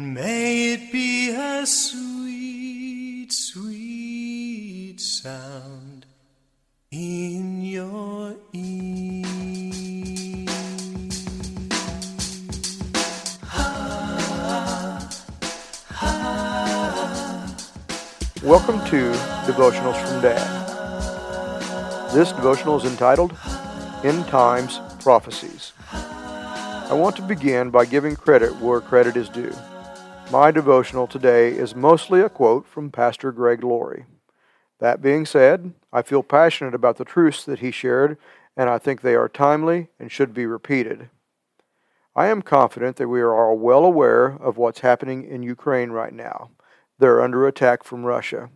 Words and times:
and 0.00 0.14
may 0.14 0.72
it 0.72 0.90
be 0.90 1.30
a 1.30 1.66
sweet, 1.66 3.30
sweet 3.30 4.98
sound 4.98 6.06
in 6.90 7.60
your 7.60 8.34
ear. 8.54 9.26
Welcome 18.42 18.80
to 18.86 19.12
Devotionals 19.44 20.00
from 20.02 20.22
Dad. 20.22 20.48
This 22.14 22.32
devotional 22.32 22.78
is 22.78 22.86
entitled 22.90 23.36
End 24.02 24.26
Times 24.28 24.80
Prophecies. 25.00 25.74
I 25.92 26.94
want 26.94 27.16
to 27.16 27.22
begin 27.22 27.68
by 27.68 27.84
giving 27.84 28.16
credit 28.16 28.56
where 28.60 28.80
credit 28.80 29.18
is 29.18 29.28
due. 29.28 29.54
My 30.30 30.52
devotional 30.52 31.08
today 31.08 31.48
is 31.48 31.74
mostly 31.74 32.20
a 32.20 32.28
quote 32.28 32.64
from 32.64 32.92
Pastor 32.92 33.32
Greg 33.32 33.64
Laurie. 33.64 34.04
That 34.78 35.02
being 35.02 35.26
said, 35.26 35.74
I 35.92 36.02
feel 36.02 36.22
passionate 36.22 36.72
about 36.72 36.98
the 36.98 37.04
truths 37.04 37.44
that 37.46 37.58
he 37.58 37.72
shared, 37.72 38.16
and 38.56 38.70
I 38.70 38.78
think 38.78 39.00
they 39.00 39.16
are 39.16 39.28
timely 39.28 39.88
and 39.98 40.12
should 40.12 40.32
be 40.32 40.46
repeated. 40.46 41.10
I 42.14 42.28
am 42.28 42.42
confident 42.42 42.94
that 42.96 43.08
we 43.08 43.20
are 43.20 43.34
all 43.34 43.58
well 43.58 43.84
aware 43.84 44.26
of 44.26 44.56
what's 44.56 44.80
happening 44.80 45.24
in 45.24 45.42
Ukraine 45.42 45.90
right 45.90 46.12
now. 46.12 46.50
They're 47.00 47.22
under 47.22 47.48
attack 47.48 47.82
from 47.82 48.04
Russia. 48.04 48.50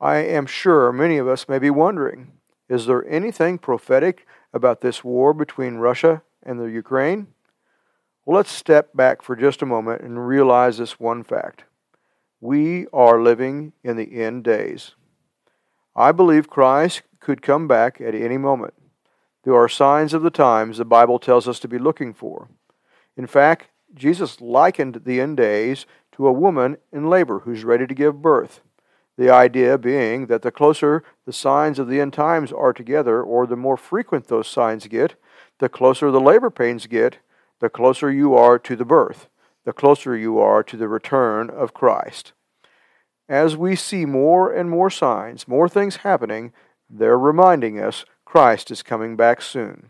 I 0.00 0.18
am 0.18 0.46
sure 0.46 0.92
many 0.92 1.18
of 1.18 1.26
us 1.26 1.48
may 1.48 1.58
be 1.58 1.70
wondering 1.70 2.30
is 2.68 2.86
there 2.86 3.04
anything 3.08 3.58
prophetic 3.58 4.26
about 4.52 4.80
this 4.80 5.02
war 5.02 5.34
between 5.34 5.74
Russia 5.74 6.22
and 6.44 6.60
the 6.60 6.70
Ukraine? 6.70 7.26
Well, 8.26 8.36
let's 8.36 8.50
step 8.50 8.94
back 8.94 9.20
for 9.20 9.36
just 9.36 9.60
a 9.60 9.66
moment 9.66 10.00
and 10.00 10.26
realize 10.26 10.78
this 10.78 10.98
one 10.98 11.24
fact. 11.24 11.64
We 12.40 12.86
are 12.90 13.20
living 13.20 13.74
in 13.82 13.96
the 13.96 14.22
end 14.22 14.44
days. 14.44 14.94
I 15.94 16.10
believe 16.10 16.48
Christ 16.48 17.02
could 17.20 17.42
come 17.42 17.68
back 17.68 18.00
at 18.00 18.14
any 18.14 18.38
moment. 18.38 18.72
There 19.44 19.54
are 19.54 19.68
signs 19.68 20.14
of 20.14 20.22
the 20.22 20.30
times 20.30 20.78
the 20.78 20.86
Bible 20.86 21.18
tells 21.18 21.46
us 21.46 21.58
to 21.60 21.68
be 21.68 21.78
looking 21.78 22.14
for. 22.14 22.48
In 23.14 23.26
fact, 23.26 23.68
Jesus 23.94 24.40
likened 24.40 25.02
the 25.04 25.20
end 25.20 25.36
days 25.36 25.84
to 26.12 26.26
a 26.26 26.32
woman 26.32 26.78
in 26.92 27.10
labor 27.10 27.40
who's 27.40 27.62
ready 27.62 27.86
to 27.86 27.94
give 27.94 28.22
birth. 28.22 28.62
The 29.18 29.30
idea 29.30 29.76
being 29.76 30.26
that 30.26 30.40
the 30.40 30.50
closer 30.50 31.04
the 31.26 31.32
signs 31.32 31.78
of 31.78 31.88
the 31.88 32.00
end 32.00 32.14
times 32.14 32.52
are 32.52 32.72
together, 32.72 33.22
or 33.22 33.46
the 33.46 33.54
more 33.54 33.76
frequent 33.76 34.28
those 34.28 34.48
signs 34.48 34.86
get, 34.86 35.14
the 35.58 35.68
closer 35.68 36.10
the 36.10 36.20
labor 36.20 36.50
pains 36.50 36.86
get, 36.86 37.18
the 37.60 37.70
closer 37.70 38.10
you 38.10 38.34
are 38.34 38.58
to 38.58 38.76
the 38.76 38.84
birth, 38.84 39.28
the 39.64 39.72
closer 39.72 40.16
you 40.16 40.38
are 40.38 40.62
to 40.62 40.76
the 40.76 40.88
return 40.88 41.50
of 41.50 41.74
Christ. 41.74 42.32
As 43.28 43.56
we 43.56 43.74
see 43.74 44.04
more 44.04 44.52
and 44.52 44.68
more 44.68 44.90
signs, 44.90 45.48
more 45.48 45.68
things 45.68 45.96
happening, 45.96 46.52
they're 46.90 47.18
reminding 47.18 47.80
us 47.80 48.04
Christ 48.24 48.70
is 48.70 48.82
coming 48.82 49.16
back 49.16 49.40
soon. 49.40 49.88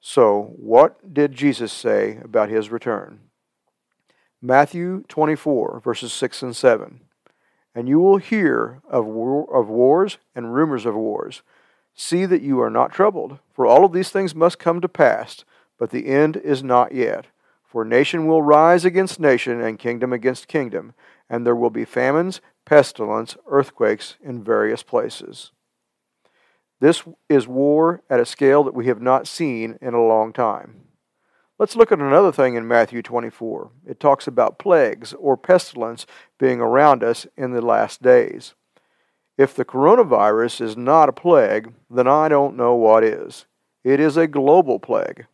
So, 0.00 0.54
what 0.56 1.12
did 1.12 1.32
Jesus 1.32 1.72
say 1.72 2.18
about 2.22 2.48
his 2.48 2.70
return? 2.70 3.20
Matthew 4.40 5.02
24, 5.08 5.80
verses 5.80 6.12
6 6.12 6.42
and 6.42 6.56
7. 6.56 7.00
And 7.74 7.88
you 7.88 7.98
will 7.98 8.18
hear 8.18 8.80
of, 8.88 9.04
war, 9.04 9.52
of 9.54 9.68
wars 9.68 10.18
and 10.34 10.54
rumors 10.54 10.86
of 10.86 10.94
wars. 10.94 11.42
See 11.94 12.24
that 12.26 12.42
you 12.42 12.60
are 12.60 12.70
not 12.70 12.92
troubled, 12.92 13.38
for 13.52 13.66
all 13.66 13.84
of 13.84 13.92
these 13.92 14.10
things 14.10 14.34
must 14.34 14.58
come 14.58 14.80
to 14.80 14.88
pass, 14.88 15.44
but 15.78 15.90
the 15.90 16.06
end 16.06 16.36
is 16.36 16.62
not 16.62 16.92
yet. 16.92 17.26
For 17.64 17.84
nation 17.84 18.26
will 18.26 18.42
rise 18.42 18.84
against 18.84 19.20
nation, 19.20 19.60
and 19.60 19.78
kingdom 19.78 20.12
against 20.12 20.48
kingdom, 20.48 20.94
and 21.28 21.44
there 21.44 21.56
will 21.56 21.70
be 21.70 21.84
famines, 21.84 22.40
pestilence, 22.64 23.36
earthquakes 23.46 24.16
in 24.22 24.42
various 24.42 24.82
places. 24.82 25.52
This 26.80 27.02
is 27.28 27.48
war 27.48 28.02
at 28.10 28.20
a 28.20 28.26
scale 28.26 28.62
that 28.64 28.74
we 28.74 28.86
have 28.86 29.00
not 29.00 29.26
seen 29.26 29.78
in 29.80 29.94
a 29.94 30.04
long 30.04 30.32
time. 30.32 30.82
Let's 31.58 31.74
look 31.74 31.90
at 31.90 32.00
another 32.00 32.32
thing 32.32 32.54
in 32.54 32.68
Matthew 32.68 33.00
24. 33.00 33.70
It 33.86 33.98
talks 33.98 34.26
about 34.26 34.58
plagues 34.58 35.14
or 35.14 35.38
pestilence 35.38 36.06
being 36.38 36.60
around 36.60 37.02
us 37.02 37.26
in 37.34 37.52
the 37.52 37.62
last 37.62 38.02
days. 38.02 38.54
If 39.38 39.54
the 39.54 39.64
coronavirus 39.64 40.60
is 40.60 40.76
not 40.76 41.08
a 41.08 41.12
plague, 41.12 41.72
then 41.90 42.06
I 42.06 42.28
don't 42.28 42.56
know 42.56 42.74
what 42.74 43.04
is. 43.04 43.46
It 43.84 44.00
is 44.00 44.18
a 44.18 44.26
global 44.26 44.78
plague. 44.78 45.26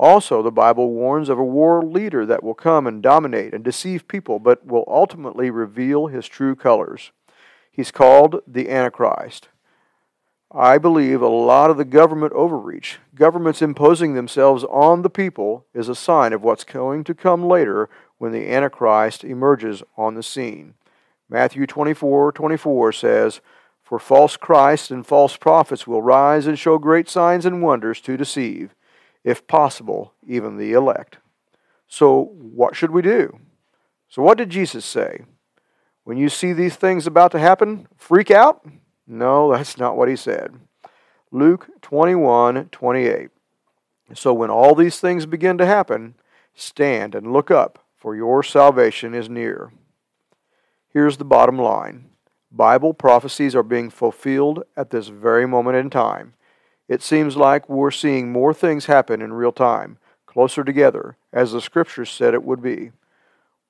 Also, 0.00 0.40
the 0.40 0.50
Bible 0.50 0.94
warns 0.94 1.28
of 1.28 1.38
a 1.38 1.44
world 1.44 1.92
leader 1.92 2.24
that 2.24 2.42
will 2.42 2.54
come 2.54 2.86
and 2.86 3.02
dominate 3.02 3.52
and 3.52 3.62
deceive 3.62 4.08
people, 4.08 4.38
but 4.38 4.66
will 4.66 4.84
ultimately 4.88 5.50
reveal 5.50 6.06
his 6.06 6.26
true 6.26 6.56
colors. 6.56 7.12
He's 7.70 7.90
called 7.90 8.40
the 8.46 8.70
Antichrist. 8.70 9.48
I 10.50 10.78
believe 10.78 11.20
a 11.20 11.28
lot 11.28 11.68
of 11.68 11.76
the 11.76 11.84
government 11.84 12.32
overreach, 12.32 12.98
governments 13.14 13.60
imposing 13.60 14.14
themselves 14.14 14.64
on 14.64 15.02
the 15.02 15.10
people, 15.10 15.66
is 15.74 15.90
a 15.90 15.94
sign 15.94 16.32
of 16.32 16.42
what's 16.42 16.64
going 16.64 17.04
to 17.04 17.14
come 17.14 17.44
later 17.44 17.90
when 18.16 18.32
the 18.32 18.50
Antichrist 18.50 19.22
emerges 19.22 19.82
on 19.98 20.14
the 20.14 20.22
scene. 20.22 20.76
Matthew 21.28 21.66
24 21.66 22.32
24 22.32 22.92
says, 22.92 23.42
For 23.82 23.98
false 23.98 24.38
Christs 24.38 24.90
and 24.90 25.06
false 25.06 25.36
prophets 25.36 25.86
will 25.86 26.00
rise 26.00 26.46
and 26.46 26.58
show 26.58 26.78
great 26.78 27.10
signs 27.10 27.44
and 27.44 27.62
wonders 27.62 28.00
to 28.00 28.16
deceive, 28.16 28.74
if 29.24 29.46
possible, 29.46 30.14
even 30.26 30.56
the 30.56 30.72
elect. 30.72 31.18
So, 31.86 32.32
what 32.34 32.76
should 32.76 32.90
we 32.90 33.02
do? 33.02 33.38
So, 34.08 34.22
what 34.22 34.38
did 34.38 34.50
Jesus 34.50 34.84
say? 34.84 35.24
When 36.04 36.16
you 36.16 36.28
see 36.28 36.52
these 36.52 36.76
things 36.76 37.06
about 37.06 37.32
to 37.32 37.38
happen, 37.38 37.86
freak 37.96 38.30
out? 38.30 38.64
No, 39.06 39.52
that's 39.52 39.78
not 39.78 39.96
what 39.96 40.08
he 40.08 40.16
said. 40.16 40.54
Luke 41.30 41.68
21 41.82 42.66
28. 42.70 43.30
So 44.14 44.34
when 44.34 44.50
all 44.50 44.74
these 44.74 44.98
things 44.98 45.26
begin 45.26 45.58
to 45.58 45.66
happen, 45.66 46.14
stand 46.54 47.14
and 47.14 47.32
look 47.32 47.50
up, 47.50 47.84
for 47.96 48.16
your 48.16 48.42
salvation 48.42 49.14
is 49.14 49.28
near. 49.28 49.72
Here's 50.92 51.18
the 51.18 51.24
bottom 51.24 51.58
line 51.58 52.10
Bible 52.50 52.92
prophecies 52.94 53.54
are 53.54 53.62
being 53.62 53.90
fulfilled 53.90 54.64
at 54.76 54.90
this 54.90 55.08
very 55.08 55.46
moment 55.46 55.76
in 55.76 55.90
time. 55.90 56.34
It 56.90 57.02
seems 57.02 57.36
like 57.36 57.68
we're 57.68 57.92
seeing 57.92 58.32
more 58.32 58.52
things 58.52 58.86
happen 58.86 59.22
in 59.22 59.32
real 59.32 59.52
time, 59.52 59.98
closer 60.26 60.64
together, 60.64 61.16
as 61.32 61.52
the 61.52 61.60
Scriptures 61.60 62.10
said 62.10 62.34
it 62.34 62.42
would 62.42 62.60
be. 62.60 62.90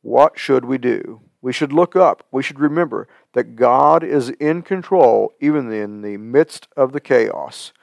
What 0.00 0.38
should 0.38 0.64
we 0.64 0.78
do? 0.78 1.20
We 1.42 1.52
should 1.52 1.70
look 1.70 1.94
up. 1.94 2.26
We 2.32 2.42
should 2.42 2.58
remember 2.58 3.08
that 3.34 3.56
God 3.56 4.02
is 4.02 4.30
in 4.30 4.62
control 4.62 5.34
even 5.38 5.70
in 5.70 6.00
the 6.00 6.16
midst 6.16 6.66
of 6.78 6.92
the 6.92 7.00
chaos. 7.00 7.74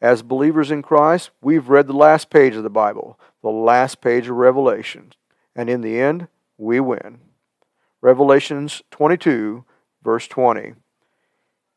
As 0.00 0.22
believers 0.22 0.70
in 0.70 0.80
Christ, 0.80 1.28
we've 1.42 1.68
read 1.68 1.86
the 1.86 1.92
last 1.92 2.30
page 2.30 2.56
of 2.56 2.62
the 2.62 2.70
Bible, 2.70 3.20
the 3.42 3.50
last 3.50 4.00
page 4.00 4.28
of 4.28 4.36
Revelation, 4.36 5.12
and 5.54 5.68
in 5.68 5.82
the 5.82 6.00
end, 6.00 6.28
we 6.56 6.80
win. 6.80 7.18
Revelations 8.00 8.80
22, 8.90 9.62
verse 10.02 10.26
20. 10.26 10.72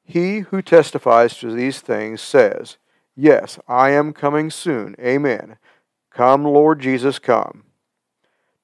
He 0.05 0.39
who 0.39 0.61
testifies 0.61 1.37
to 1.39 1.51
these 1.51 1.81
things 1.81 2.21
says, 2.21 2.77
Yes, 3.15 3.59
I 3.67 3.91
am 3.91 4.13
coming 4.13 4.49
soon. 4.49 4.95
Amen. 4.99 5.57
Come, 6.11 6.43
Lord 6.43 6.79
Jesus, 6.79 7.19
come. 7.19 7.63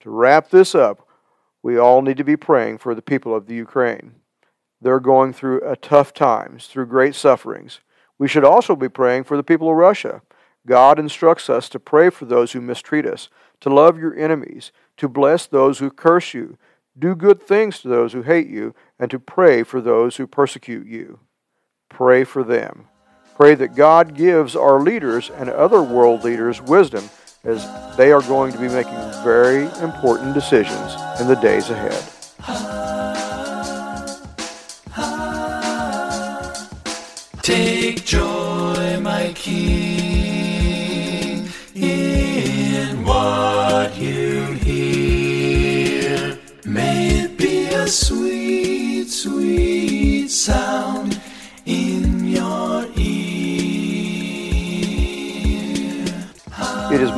To 0.01 0.09
wrap 0.09 0.49
this 0.49 0.73
up, 0.73 1.07
we 1.61 1.77
all 1.77 2.01
need 2.01 2.17
to 2.17 2.23
be 2.23 2.37
praying 2.37 2.77
for 2.77 2.95
the 2.95 3.01
people 3.01 3.35
of 3.35 3.47
the 3.47 3.55
Ukraine. 3.55 4.15
They're 4.81 4.99
going 4.99 5.33
through 5.33 5.61
a 5.61 5.75
tough 5.75 6.13
times, 6.13 6.67
through 6.67 6.85
great 6.85 7.15
sufferings. 7.15 7.81
We 8.17 8.27
should 8.27 8.45
also 8.45 8.75
be 8.75 8.89
praying 8.89 9.25
for 9.25 9.35
the 9.35 9.43
people 9.43 9.69
of 9.69 9.75
Russia. 9.75 10.21
God 10.65 10.99
instructs 10.99 11.49
us 11.49 11.69
to 11.69 11.79
pray 11.79 12.09
for 12.09 12.25
those 12.25 12.51
who 12.51 12.61
mistreat 12.61 13.05
us, 13.05 13.29
to 13.61 13.69
love 13.69 13.97
your 13.97 14.17
enemies, 14.17 14.71
to 14.97 15.09
bless 15.09 15.47
those 15.47 15.79
who 15.79 15.89
curse 15.89 16.33
you, 16.33 16.57
do 16.97 17.15
good 17.15 17.41
things 17.41 17.79
to 17.79 17.87
those 17.87 18.13
who 18.13 18.21
hate 18.21 18.47
you, 18.47 18.73
and 18.97 19.09
to 19.11 19.19
pray 19.19 19.63
for 19.63 19.81
those 19.81 20.17
who 20.17 20.27
persecute 20.27 20.87
you. 20.87 21.19
Pray 21.89 22.23
for 22.23 22.43
them. 22.43 22.87
Pray 23.39 23.55
that 23.55 23.73
God 23.73 24.15
gives 24.15 24.53
our 24.53 24.81
leaders 24.81 25.29
and 25.29 25.49
other 25.49 25.81
world 25.81 26.25
leaders 26.25 26.61
wisdom 26.61 27.09
as 27.45 27.65
they 27.95 28.11
are 28.11 28.21
going 28.23 28.51
to 28.51 28.59
be 28.59 28.67
making 28.67 28.99
very 29.23 29.63
important 29.81 30.33
decisions 30.33 30.93
in 31.21 31.27
the 31.29 31.37
days 31.41 31.69
ahead. 31.69 32.03
Take 37.41 38.03
joy, 38.03 38.99
my 38.99 39.31
King, 39.33 39.98